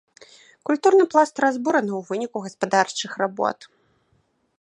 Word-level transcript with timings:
Культурны 0.69 1.03
пласт 1.11 1.35
разбураны 1.45 1.93
ў 1.99 2.11
выніку 2.13 2.37
гаспадарчых 2.47 3.11
работ. 3.23 3.59